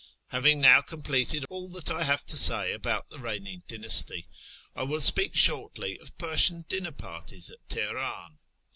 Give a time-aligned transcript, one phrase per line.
[0.29, 4.25] Having now completed all that I have to say about the reigning dynasty,
[4.75, 8.39] I will speak shortly of Persian dinner parties at Teheran.